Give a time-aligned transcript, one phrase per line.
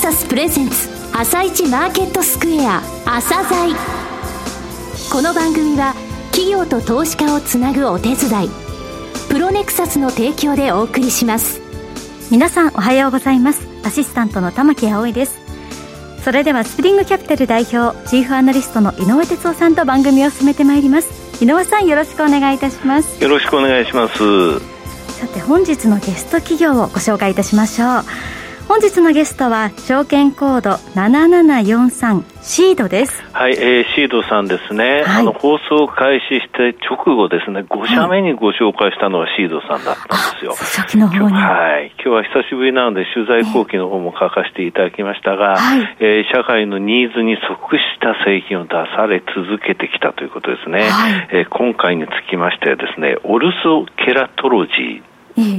[0.00, 3.76] サスプレゼンツ朝一マーケットスクエア朝鮮。
[5.12, 5.94] この番組は
[6.30, 8.50] 企業と投資家をつなぐお手伝い
[9.28, 11.60] プロネクサスの提供でお送りします。
[12.30, 13.68] 皆さんおはようございます。
[13.84, 15.38] アシスタントの玉木葵です。
[16.24, 21.44] それではスプリングキャピタル代表チーフアナリストの井上哲夫さんと番組を進めてまいります。
[21.44, 23.22] 井上さんよろしくお願いいたします。
[23.22, 24.60] よろしくお願いします。
[25.20, 28.04] さて本日のゲスト企業をご紹介いたしましょう
[28.70, 33.20] 本日のゲストは証券コード7743シードです。
[33.32, 35.02] はい、えー、シードさんですね。
[35.02, 40.54] はい、あの、放送開始して直後ですね、5社目にご紹介したのはシードさんだったんですよ。
[40.54, 41.34] 初期の方に。
[41.34, 41.92] はい。
[41.98, 50.88] 今日は久しぶりなので、取材後期の方も書かせていただきましたが、はい、えー、社会のニーズに即した製品を出され続けてきたということですね。
[50.88, 55.09] はい、えー、今回につきましてはですね、オルソケラトロジー、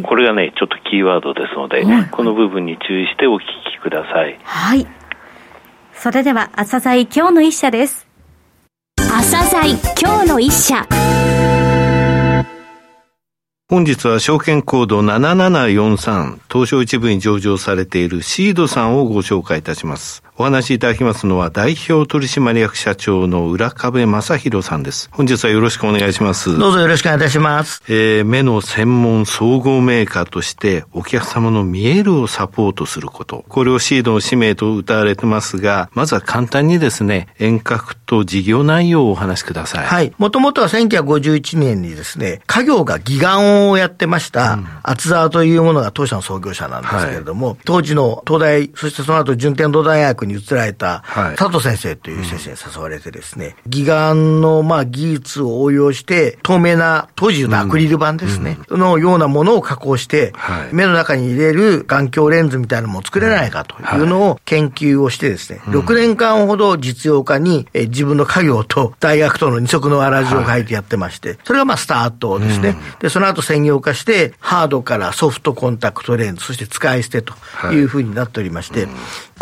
[0.03, 4.40] これがね、ちょっとキーワードですので、はい、この部分に注意してお聞きください。
[4.44, 4.88] はい。
[5.93, 8.07] それでは、朝鮮今日の一社です。
[8.98, 10.88] 朝鮮今日の一社。
[13.71, 20.23] 本日は証券コード7743東証一部に上場されているシードさんをご紹介いたします。
[20.41, 25.07] お話しいただきますのは代表取締役社長の浦壁正弘さんです。
[25.11, 26.57] 本日はよろしくお願いします。
[26.57, 27.83] どうぞよろしくお願いいたします。
[27.87, 33.45] えー、目の専門総合メーカーとしてお客様の見えるをサポートすること。
[33.49, 39.85] これをシードの使命と謳われてますが、まずは簡単にですね、遠隔と事業内容をお話しください。
[39.85, 40.11] はい。
[40.17, 51.04] もともとは1951年にですね、家業が義眼をやってました、厚沢というものが当社の創業者なんですけれども、はい、当時の東大、そしてその後順天堂大学にに移られた、
[51.37, 60.34] 佐藤先生という先生に誘われてですね、義眼の、まあ、技術を応用して、透明な、当時のアクリル板ですね、のようなものを加工して、
[60.71, 64.01] 目の中に入れる眼鏡レンズみたいなのも作れないかとい。
[64.01, 72.78] うのを研究をしてですね、6年間ほど実用化に、え自分の家業と 大学との二足のわらじを書いてやってまして、それがまあスタートですね。
[73.00, 77.34] で、その後専業化して、ハードからソフトコンタクトレンズ、そして使い捨てと
[77.72, 77.81] い。
[77.84, 78.88] うふうになっておりまして、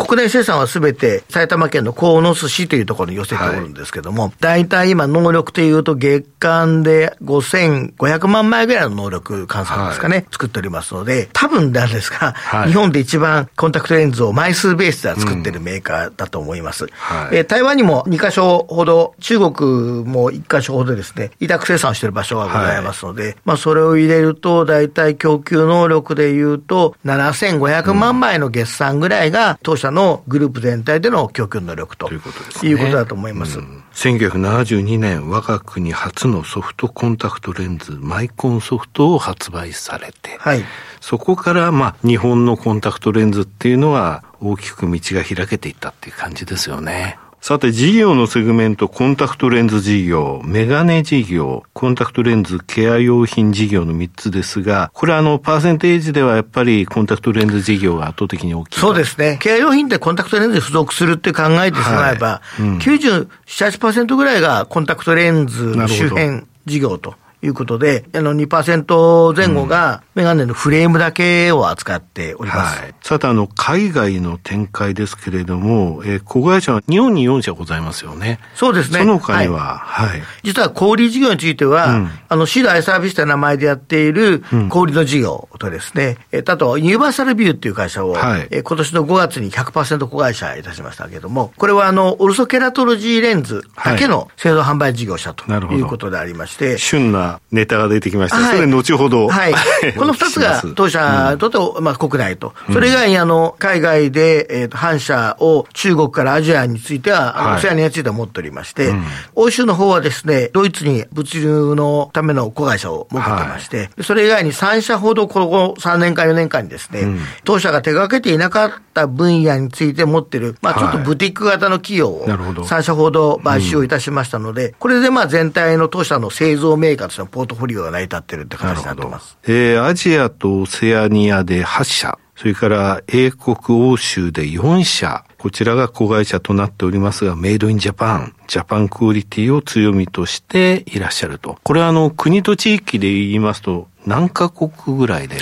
[0.00, 16.84] 国内生産はすべて埼玉県の鴻巣市というところに寄せておるんですけども、大、体、今能力というと月間で5500万枚ぐらいの能力換算ですかね、はい、作っておりますので、多分なんですが、はい、日本で一番コンタクトレンズを枚数ベースでは作ってるメーカーだと思います。
[16.84, 16.90] うん。
[16.92, 33.58] はい、えー、台湾にも2カ所ほど、中国も1カ所ほどですね、委託生産している場所がございますので、まあそれを入れると、大体供給能力でいうと、7500万枚の月産ぐらいが当社のグループ全体での供給能力ということです、ね、いうことだと思います。
[33.58, 40.64] うん、1972年、我が国初のソフトコンタクトレンズ、マイコンソフトを発売されて、はい、
[41.00, 47.18] そこから、まあ、日本のコンタクトレンズっていうのは大きく道が開けていったっていう感じですよね。
[47.40, 58.78] さて、事業のセグメント、コンタクトレンズ事業、メガネ事業、コンタクトレンズケア用品事業の3つですが、これあの、パーセンテージではやっぱりコンタクトレンズ事業が圧倒的に大きい。
[58.78, 59.38] そうですね。
[59.40, 72.80] ケア用品ってコンタクトレンズに付属するって考えてしまえば、はいうん、97、8%ぐらいがコンタクトレンズ周辺事業ということで、あの2%前後がメガネのフレームだけを扱っております。
[72.80, 78.38] はい、さて、あの、海外の展開ですけれども、えー、子会社は日本に4社ございますよね。
[78.54, 78.98] そうですね。
[78.98, 80.08] その他には、はい。
[80.08, 98.38] はい、実は小売事業については、うん、あの、シーイサービスという名前でやっている小売の事業とですね、うん、あと、ユニバーサルビューっていう会社を、はい、え今年の5月に100%子会社いたしましたけれども、これはあの、オルソケラトロジーレンズだけの製造販売事業者ということでありまして、旬なネタが出てきました。
[98.38, 99.28] はい、それ後ほど。
[99.28, 99.54] はい。
[99.96, 102.54] この二つが 当社とと、まあ、国内と。
[102.72, 108.92] それ以外にあの、海外で、えっ、と、反社を中国からアジアについては、あの、オセアニアについては持っておりまして、
[109.34, 117.06] 欧州の方はですね、ドイツに物流のための子会社を設けてまして、それ以外に3社ほどこの3年間4年間にですね、
[117.44, 129.38] 当社が手掛けていなかった分野について持ってる、まあ、ちょっとブティック型の企業を3社ほど買収をいたしましたので、これでまあ全体の当社の製造メーカーとしてのポートフォリオが成り立ってるって形になってます。
[129.44, 141.58] えー、アジアとオセアニアで8社、それから英国欧州で4社、こちらが子会社となっておりますが、メイドインジャパン、ジャパンクオリティを強みとしていらっしゃると。
[141.62, 145.36] これはあの、国と地域で言いますと、何カ国ぐらいで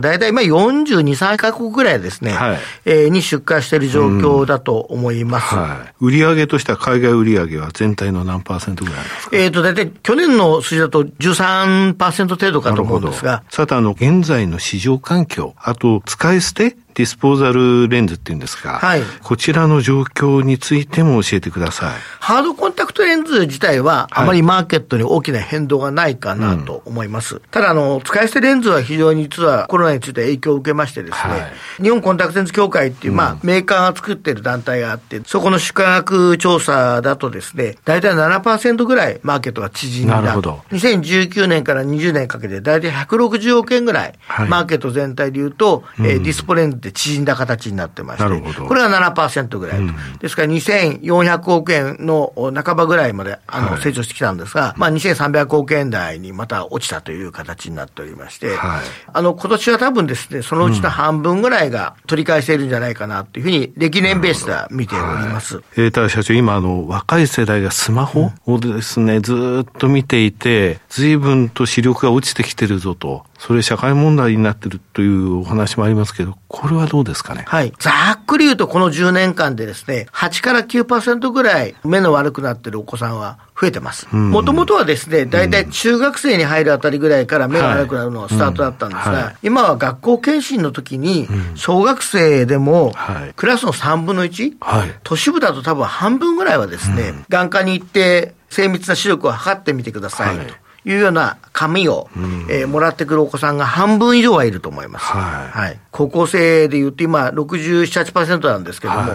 [0.00, 5.54] 大体今42、3カ国ぐらいですね、はい、えー、に出荷している状況だと思います。
[5.54, 9.36] うん、はい、売上としては海外売上は全体の何パーセントぐらいですか？
[9.36, 13.44] えっ、ー、と、大体去年の数字だと13%程度かと思うんですが。
[13.50, 21.94] さて、あの、現在の市場環境、あと、使い捨てディスポーザルレンズっていうんですか、はい、こちらの状況についても教えてください。
[22.20, 27.36] ハードコンタクトレンズ自体は、あまりマーケットに大きな変動がないかなと思います。
[27.36, 31.38] うん、ただ、あの、使い捨てレンズは非常に実はコロナについて影響を受けましてですね、は
[31.80, 40.20] い、日本コンタクトレンズ協会っていう、まあ、メーカーが作ってる団体があって、そこの出荷額調査だとですね、大体7%ぐらいマーケットが縮んだ。
[40.20, 40.62] なるほど。
[40.70, 58.82] 2019年から20年かけて大体160億円ぐらい、はい、マーケット全体で言うと、うん、えー、ディスポレンズで縮んだ形になってまして、これが7%ぐらいと、うん、ですから2400億円の半ばぐらいまであの成長してきたんですが、はい、まあ、2300億円台にまた落ちたという形になっておりまして、はい、
[59.12, 65.56] あの今年は多分ですね、そのうちの半分ぐらいが取り返せるんじゃないかなというふうに、歴年ベースでは見ております。
[65.56, 73.24] はい、えー、ただ社長、今あの、若い世代がスマホをですね、ずっと見ていて、随分と視力が落ちてきてるぞと。
[73.38, 77.44] それ社会問題になってるというお話もありますけど、これはどうですかね？
[77.46, 77.72] はい。
[77.78, 84.06] ざっくり言うとこの10年間でですね、8から9%ぐらい目の悪くなってるお子さんは増えてます。
[84.14, 89.24] もともとはですね、大体中学生に入るあたりぐらいから目が悪くなるのがスタートだったんですが、はいうん。
[89.26, 92.94] はい、今は学校検診の時に、小学生でも、
[93.36, 94.56] クラスの3分の 1?
[94.60, 100.42] はい、都市部だと多分半分ぐらいはですね、眼科に行って精密な視力を測ってみてくださいと。
[100.42, 100.46] い
[100.92, 105.06] うような紙を、うん、えー、もらってくるお子さんが半分以上はいると思います。
[105.06, 105.48] はい。
[105.48, 109.10] はい、高校生で言うと今67、8%なんですけども、はい、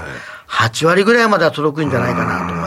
[0.48, 2.58] 8割ぐらいまでは届くんじゃないかなと。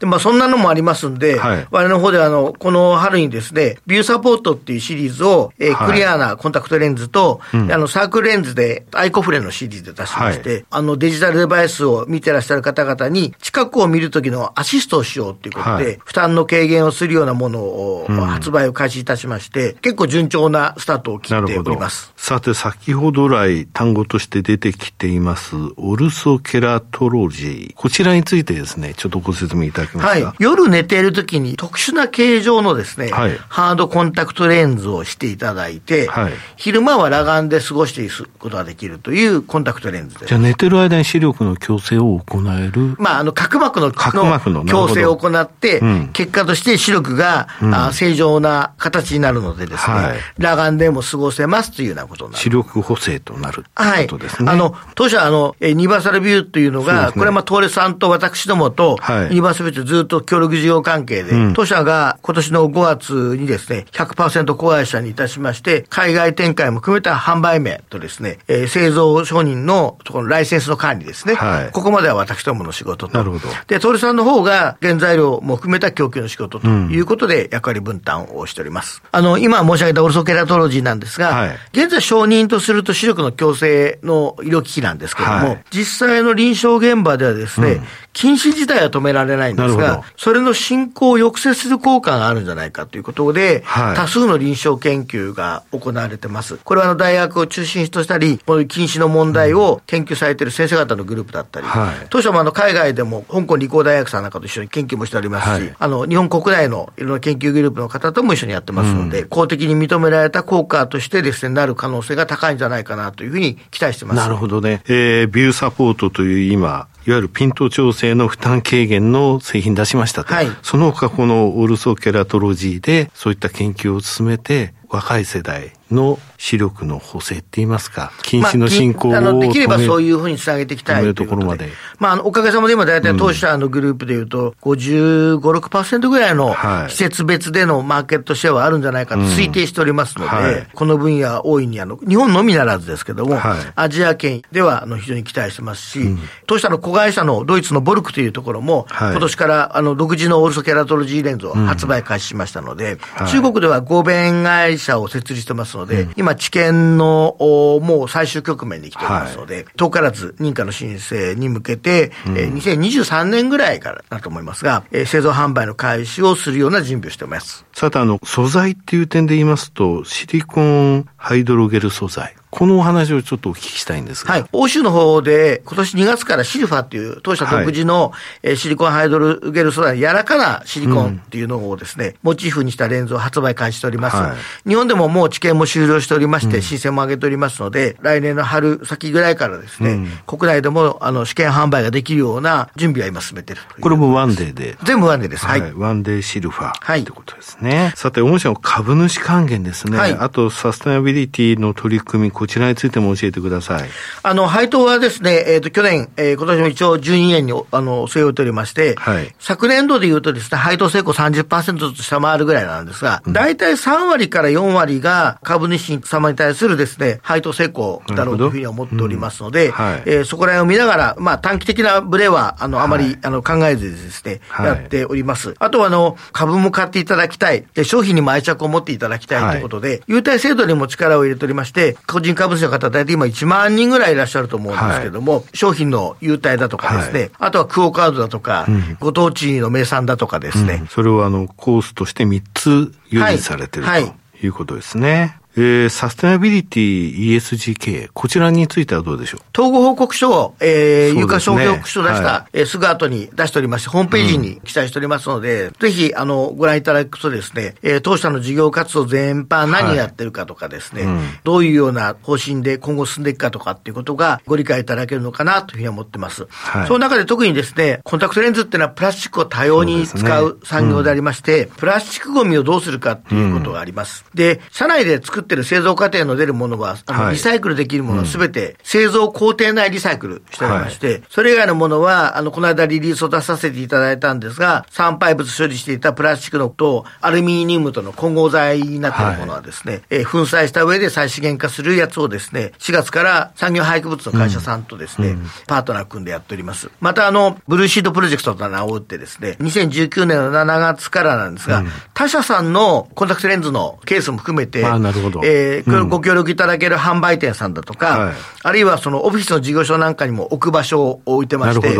[0.00, 22.12] で、まあそんなのもありますんで、はい、我々の方ではあの、この春にですね、ビューサポートっていうシリーズを、えー、クリアなコンタクトレンズと、はい、あの、サークルレンズでアイコフレのシリーズで出しまして、はい、あの、デジタルデバイスを見てらっしゃる方々に、近くを見るときのアシストをしようということで、負担の軽減をするようなものを、うん、発売を開始いたしまして、結構順調なスタートを切っております。
[22.16, 27.74] さて、先ほど来単語として出てきています、オルソケラトロジー。
[27.74, 30.04] こちらについてですね、ちょっとご説明いただけま。
[30.04, 30.24] はい。
[30.38, 40.26] 夜寝ているときに特殊な形状のですね、はい、ハードコンタクトレンズをしていただいて、はい、昼間は裸眼で過ごしていくことができるというコンタクトレンズです。
[40.26, 52.42] じゃあ寝てる間に視力の矯正を行えるまあ、あの、角膜の角膜の矯正を行って、うん、結果として視力が、うん、あ正常な形になるのでですね、はい、裸眼でも過ごせますというようなことになる。
[52.42, 54.48] 視力補正となるということですね。
[54.48, 58.98] はい、あの、当初あの、ユニバーサルビューというのが、ね、これはまあ、トーレさんと私どもと、
[59.30, 71.34] ユニバーサルビューとずっと協力事業関係で、うん、当社が今年の5月にですね、100%子会社にいたしまして、海外展開も含めた販売名とですね、えー、製造承認のところライセンスの管理ですね。
[71.34, 73.16] はい、ここまでは私どもの仕事と。
[73.16, 73.48] なるほど。
[73.66, 79.02] で、トールさんの方が原材料も含めた供給の仕事ということで役割分担をしております。
[79.04, 96.58] うん、あの、今申し上げたオルソケラトロジーなんですが、はい、現在承認とすると視力の矯正の医療機器なんですけれども、はい、実際の臨床現場ではですね、うん禁止自体は止められないんですが、それの進行を抑制する効果があるんじゃないかということで、はい、多数の臨床研究が行われてます。
[96.64, 114.16] これはあの大学を中心としたり、こういう禁止の問題を研究されている先生方のグループだったり、はい、当初もあの海外でも香港理工大学さんなんかと一緒に研究もしておりますし、はい、あの日本国内のいろんな研究グループの方とも一緒にやってますので、うん、公的に認められた効果としてですね、なる可能性が高いんじゃないかなというふうに期待してます。
[114.16, 114.82] なるほどね。
[114.88, 120.34] えー、ビューサポートという今、いわゆるピント調整の負担軽減の製品出しましたと。
[120.34, 131.70] はい、その他このオルソケラトロジーでそういった研究を進めて、若い世代の視力の補正って言いますか、近視の進行を、まあ、あのできればそういうふうにつなげていきたいというところまで。
[131.98, 136.54] まあ、あのおかげさまで今、大体当社のグループでいうと、55、6%ぐらいの
[136.88, 167.64] 施設別でのマーケットシェアはあるんじゃないかと推定しておりますので、はい、この分野、大いにあの日本のみならずですけども、はい、アジア圏ではあの非常に期待してますし、うん、当社の子会社のドイツのボルクというところも、はい、今年からあの独自のオルソケラトロジーレンズを発売開始しましたので、うん、中国では合弁会社を設立してますので、うん、今、治験のもう最終局面に来ておりますので、はい、遠からず認可の申請に向けて、うん、えー、2023年ぐらいからだと思いますが、えー、製造販売の開始をするような準備をしております。
[167.72, 172.34] さて、あの、素材っていう点で言いますと、シリコンハイドロゲル素材。
[172.58, 174.32] このお話をちょっとお聞きしたいんですが。
[174.32, 174.44] はい。
[174.50, 178.10] 欧州の方で、今年2月からシルファっていう、当社独自の、
[178.42, 184.16] はい、シリコンハイドロゲル素材、柔らかなシリコンっていうのをですね、うん、モチーフにしたレンズを発売開始しております。
[184.16, 184.34] は
[184.66, 195.46] い、日本でももう治験も終了しておりまして、申請も上げておりますので、来年の春先ぐらいからですね、うん、国内でもあの試験販売ができるような準備は今進めてるこれもワンデーで全部ワンデーです。
[195.46, 195.72] はい。
[195.74, 196.74] ワンデーシルファー。
[196.80, 197.02] はい。
[197.02, 197.92] ってことですね。
[197.94, 199.96] さて、御社の株主還元ですね。
[199.96, 200.12] はい。
[200.14, 203.88] あと、サステナビリティの取り組み、こちらについても教えてください。
[204.22, 209.34] あの、配当はですね、えっ、ー、と、去年、えー、今年も一応12年に、あの、据え置いておりまして、はい。
[209.38, 220.02] 昨年度で言うとですね、配当成功30%ずつ下回るぐらいなんですが、大体3割から4割が株主様に対するですね、配当成功だろうというふうに思っておりますので、うん、はい。
[220.06, 225.54] えー、そこら辺を見ながら、まあ、短期的なブレは、あの、あまり、はい、あの、考えずですね、はい、やっております。
[225.58, 240.78] あとは、あの、株も買っていただきたい、商品にも愛着を持っていただきたいということで、はい、優待制度にも力を入れておりまして、個人株主の方、大体今1万人ぐらいいらっしゃると思うんですけども、はい、商品の優待だとかですね、はい、あとはクオカードだとか、うん、ご当地の名産だとかですね。
[240.82, 244.14] うん、それをあの、コースとして3つ用意されてる、はい、と
[244.46, 245.38] いうことですね。
[245.60, 249.40] えー、サステナビリティ ESG 経営、こちらについてはどうでしょう？
[249.60, 266.46] 統合報告書を、えー、有価証券報告書を出した、はい、えー、すぐ後に出しておりまして、ホームページに記載しておりますので、うん、ぜひ、あの、ご覧いただくとですね、えー、当社の事業活動全般何やってるかとかですね、はいうん、どういうような方針で今後進んでいくかとかっていうことがご理解いただけるのかなというふうに思ってます。
[266.50, 271.62] はい、その中で特にですね、コンタクトレンズっていうのはプラスチックを多様に使う産業でありまして、ね。
[271.62, 274.24] うん、プラスチックゴミをどうするかっていうことがあります。
[274.34, 296.90] で、社内で作ってる製造過程の出るものは、あの、リサイクルできるものはすべて製造工程内リサイクルしておりまして、はい、それ以外のものは、あの、この間リリースを出させていただいたんですが、産廃物処理していたプラスチックのとアルミニウムとの混合材になっているものはですね、はい、えー、粉砕した上で再資源化するやつをですね、4月から産業廃棄物の会社さんとですね、うん、パートナー組んでやっております。
[297.00, 305.27] またあの、ブルーシードプロジェクトと名を打ってですね、2019年の7月からなんですが、うん、他社さんのコンタクトレンズのケースも含めて、あなるほど。
[305.44, 311.96] えー、ご協力いただける販売店さんだとか、はい、あるいはそのオフィスの事業所なんかにも置く場所を置いてまして、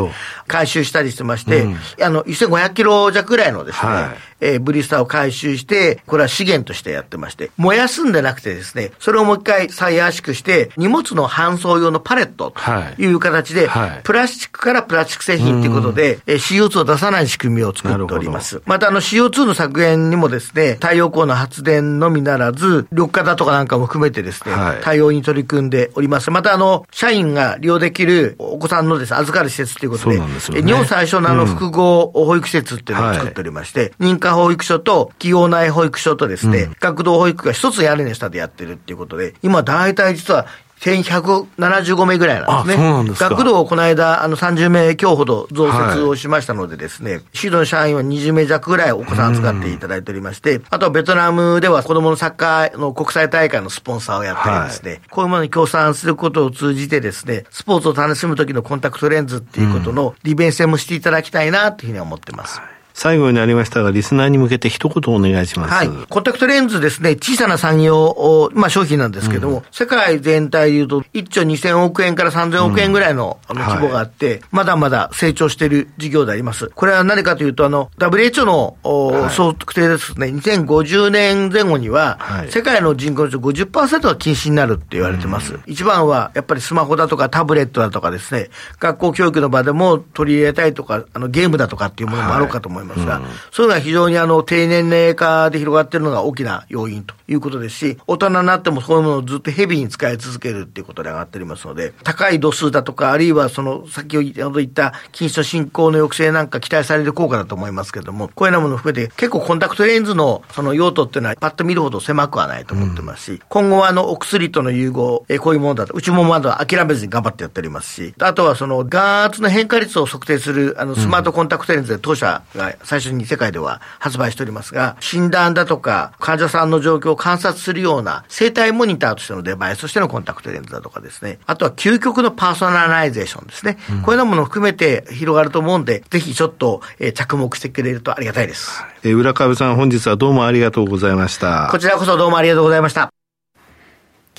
[0.46, 4.28] 回収したりしてまして、うん、あの、1500キロ弱ぐらいのですね、はい。
[4.40, 13.06] えー、ブリスターを回収して、これは資源としてやってまして、燃やすんでなくてですね、それをもう一回再圧縮して、荷物の搬送用のパレットとい。
[13.12, 13.90] う形で、はい。
[13.90, 18.62] はい、プラスチックからプラスチック製品ということで、えー、CO2 を出さない仕組みを作っております。
[18.66, 26.30] またあの CO2 の削減にもですね、太陽光の発電のみならず、緑化だとかなんかも含めてですね、はい、対応に取り組んでおります。
[26.30, 40.46] またあの、社員が利用できるお子さんのです、ね、預かる施設ということで、でね、日本最初のあの複合保育施設っていうのを作っておりまして、認可科保育所と企業内保育所とですね、うん、学童保育が一つ屋根の下でやってるっていうことで、今大体実は
[40.80, 42.82] 1175名ぐらいなんですね。
[42.82, 62.60] そうなんです学童をこの間、あの30名強ほど増設をしましたのでですね、はい、シードの社員は20名弱ぐらいお子さん扱っていただいておりまして、あとはベトナムでは子供のサッカーの国際大会のスポンサーをやったりですね、はい、こういうものに協賛することを通じてですね、スポーツを楽しむ時のコンタクトレンズっていうことの利便性もしていただきたいなというふうに思ってます。
[62.60, 65.72] はい最後になりましたが、リスナーに向けて一言お願いします。
[65.72, 65.88] はい。
[66.08, 76.72] コンタクトレンズですね、小さな産業、まあ商品なんですけども、うん、世界全体で言うと、1兆2000億円から3000億円ぐらいの,、あの規模があって、はい、まだまだ成長している事業であります。
[76.74, 85.54] これは何かというと、あの、WHO の、はい、総特定ですね、2050年前後には、はい、世界の人口のうち50%が禁止になるって言われてます。
[85.54, 88.50] うん、一番は、やっぱりスマホだとかタブレットだとかですね、
[88.80, 93.20] 学校教育の場でも取り入れたいとか、あの、ゲームだとかっていうものもあろうかと思いますが、
[93.64, 133.76] ういうのが非常にあの、低年齢化で広がっているのが大きな要因ということですし、大人になってもそういうものをずっとヘビーに使い続けるっていうことで上がっておりますので、高い度数だとか、あるいはその、先ほど言った近視の進行の抑制なんか期待される効果だと思いますけれども、こういうようなものを含めて、結構コンタクトレンズのその用途っていうのはパッと見るほど狭くはないと思ってますし、うん、今後はあの、お薬との融合、えこういうものだと、うちもまだ諦めずに頑張ってやっておりますし、あとはその、眼圧の変化率を測定する、あの、スマートコンタクトレンズで当社が最初に世界では発売してしておりますが、診断だとか、患者さんの状況を観察するような生体モニターとしてのデバイスとしてのコンタクトレンズだとかですね、あとは究極のパーソナライゼーションですね。
[133.90, 138.82] うん、こういうようなものを含めて広がると思うんで、ぜひちょっと、えー、着目してくれるとありがたいです。
[139.02, 141.68] えー、浦川さん本日はどうもありがとうございました。
[141.70, 143.10] こちらこそどうもありがとうございました。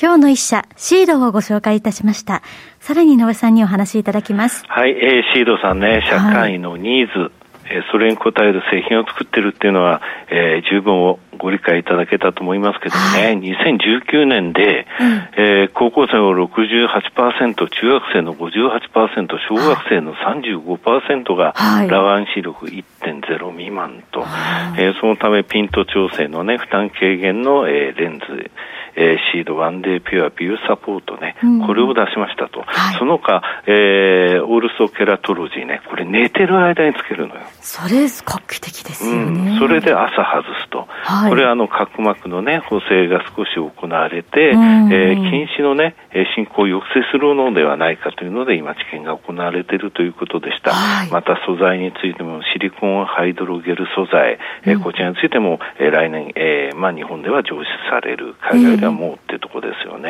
[0.01, 2.41] 今日の一社、シードをご紹介いたしました。
[2.79, 4.63] さらに井上さんにお話しいただきます。
[4.65, 7.33] はい、えー、シードさんね、社会のニーズ、
[7.69, 28.51] えそれに応える製品を作ってるっていうのは、えー、十分ご理解いただけたと思いますけどね、はい、2019年で、うん、えー、高校生の68%、中学生の58%、小学生の35%が、はい、裸眼視力1.0未満と、はい、えー、そのためピント調整のね、負担軽減の、えー、レンズ、
[28.95, 32.63] えー、シードワンデーピュアビューサポートね、うん、これを出しましたと。
[32.65, 37.41] はい、その他、えー、オルソケラトロジーね、これ寝てる間につけるのよ。
[37.61, 39.51] それ画期的ですよね。
[39.51, 40.87] うん、それで朝外すと。
[40.87, 45.95] はい、これあの角膜のね、補正が少し行われて、うん、えー、近視のね、
[46.35, 50.71] 進行を抑制するのではないかというので、今治験が行われているということでした。
[50.71, 60.09] はい、また素材についてもシリコンハイドロゲル素材、えー、こちらについても、えー、来年、えー、まあ日本では上市される、海外ではもうってところですよね。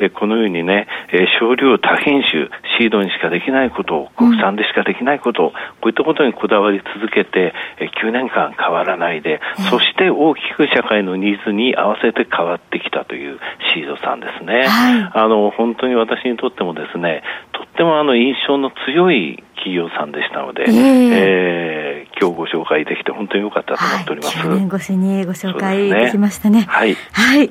[0.00, 2.48] えー、このようにね、えー、少量多品種、
[2.78, 13.38] シードにしかできないこと、国産でしかできないこと、うん、こういったことにこだわり続けて、えー、9年間変わらないで、そして大きく社会のニーズに合わせて変わってきたという
[13.74, 14.66] シードさんですね。
[14.66, 17.22] はい、あの、本当に私にとってもですね、
[17.52, 24.38] とってもあの印象の強い企業さんでしたので、えー、えー、今日ご紹介できて本当に良かったと思っております。
[24.38, 26.60] はい、9年越しにご紹介できましたね。
[26.60, 26.96] ねはい。
[27.12, 27.50] はい。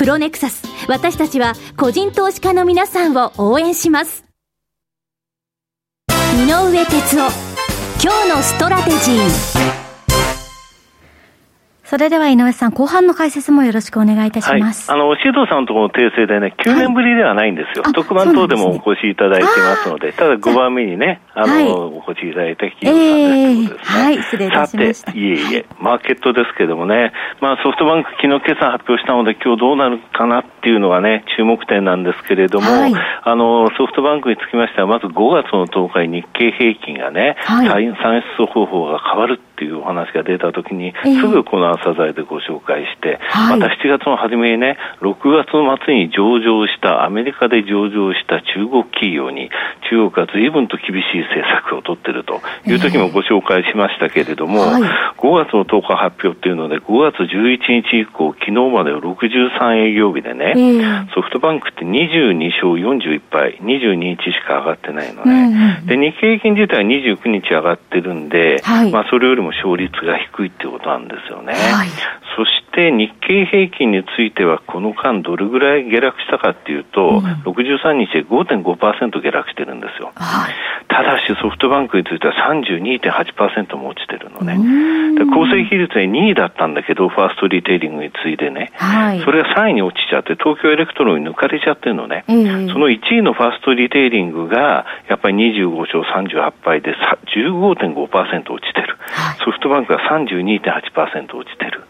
[0.00, 0.62] プロネクサス。
[0.88, 4.24] 私たちは個人投資家の皆さんを応援します。
[6.08, 7.30] 井上哲夫。
[8.02, 9.89] 今日のストラテジー。
[11.90, 14.88] それでは井上さん、後半の解説もよろしくお願いいたします。
[14.92, 17.82] はい、あの、シ藤さんのところの訂正でね、9年ぶりではないんですよ。
[17.82, 24.02] はい、特番等でもお越しいただいてますので、ただ5番目にね、あの、はい、お越しいただいた企業さんですですね。
[24.04, 25.10] はい、失礼いたしました。
[25.10, 32.68] さて、いえいえ、マーケットですけどもね、まあソフトバンク昨日決算発表したので、今日どうなるかなっていうのがね、注目点なんですけれども、
[33.24, 49.50] あの、ソフトバンクにつきましては、まず5月の10日に日経平均がね、はい、算出方法が変わるっていうお話が出たときに、すぐこの朝材でご紹介して、はい、また7月の初めにね、6月の末に上場した、アメリカで上場した中国企業に、
[49.90, 54.82] 中国が随分と厳しい政策を取っているという時もご紹介しましたけれども、はい、
[55.18, 60.54] 5月の10日発表っていうので、5月11日以降、昨日までは63営業日でね、
[61.14, 65.82] ソフトバンクって22勝41敗、22日しか上がってないのね。
[65.84, 71.52] で、日経平均自体は29日上がってるんで、はい、まあそれよりも勝率が低いってことなんですよね。
[71.52, 71.88] はい、
[72.36, 80.12] そして日経平均についてはこの間どれぐらい下落したかっていうと、うん、63日で5.5%下落してるんですよ。
[80.14, 80.54] はい、
[80.88, 84.58] ただしソフトバンクについては32.8%も落ちてるのね。
[85.18, 92.24] で構成比率は2位だったんだけど、ファーストリテイリングに次いでね、はい、それが3位に落ちちゃって、東京エレクトロンに抜かれちゃってるのね。
[92.26, 92.32] そ
[92.78, 96.94] の1位のファーストリテイリングが、やっぱり25勝38敗で
[97.36, 98.96] 15.5%落ちてる。
[99.10, 101.82] はい、ソフトバンクは32.8%落ちてる。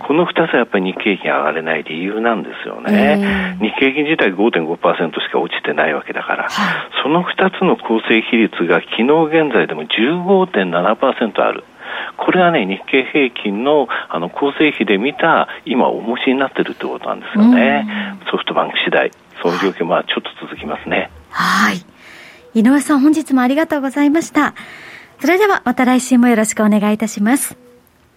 [0.00, 3.58] うんこの2つはやっぱり日経平均上がれない理由なんですよね。
[3.60, 11.64] 日経平均自体5.5%しか落ちてないわけだから、はい、その2つの構成比率が昨日現在でも15.7%ある。
[12.16, 17.86] これはね、日経平均のあの構成比で見た今、重しになってるってことなんですよね。
[18.30, 19.10] ソフトバンク次第。
[19.42, 21.10] そういう状況、まあちょっと続きますね。
[21.30, 21.82] はい。
[22.54, 24.54] 井上さん、本日もありがとうございました。
[25.20, 27.67] それではまた来週もよろしくお願いいたします。